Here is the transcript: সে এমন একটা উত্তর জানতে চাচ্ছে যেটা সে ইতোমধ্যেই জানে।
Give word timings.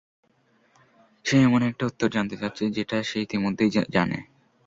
সে 1.25 1.35
এমন 1.41 1.61
একটা 1.63 1.83
উত্তর 1.85 2.07
জানতে 2.11 2.35
চাচ্ছে 2.41 2.63
যেটা 2.77 2.97
সে 3.03 3.17
ইতোমধ্যেই 3.21 3.71
জানে। 3.95 4.17